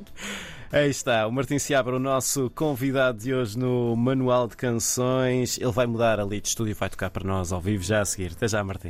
Aí 0.72 0.88
está, 0.88 1.26
o 1.26 1.32
Martim 1.32 1.58
Seabra, 1.58 1.96
o 1.96 1.98
nosso 1.98 2.48
convidado 2.50 3.18
de 3.18 3.34
hoje 3.34 3.58
no 3.58 3.96
Manual 3.96 4.46
de 4.46 4.56
Canções. 4.56 5.58
Ele 5.58 5.72
vai 5.72 5.84
mudar 5.84 6.20
ali 6.20 6.40
de 6.40 6.46
estúdio 6.46 6.70
e 6.70 6.74
vai 6.74 6.88
tocar 6.88 7.10
para 7.10 7.24
nós 7.26 7.50
ao 7.52 7.60
vivo 7.60 7.82
já 7.82 8.00
a 8.00 8.04
seguir. 8.04 8.30
Até 8.32 8.46
já, 8.46 8.62
Martim. 8.62 8.88